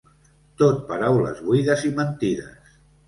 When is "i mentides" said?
1.91-2.73